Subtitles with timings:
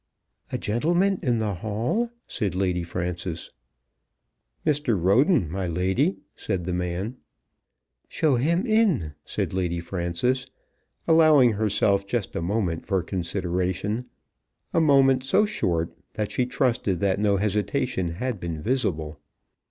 [0.51, 3.51] "A gentleman in the hall?" said Lady Frances.
[4.65, 4.99] "Mr.
[4.99, 7.17] Roden, my lady," said the man.
[8.07, 10.47] "Show him in," said Lady Frances,
[11.07, 14.05] allowing herself just a moment for consideration,
[14.73, 19.19] a moment so short that she trusted that no hesitation had been visible.